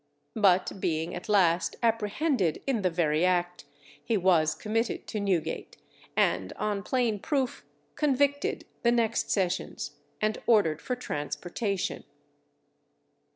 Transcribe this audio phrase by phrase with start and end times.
[0.33, 3.65] But being at last apprehended in the very act,
[4.03, 5.77] he was committed to Newgate,
[6.17, 12.03] and on plain proof convicted the next sessions, and ordered for transportation.